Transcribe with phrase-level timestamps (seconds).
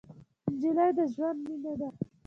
[0.53, 1.89] نجلۍ د ژوند مینه ده.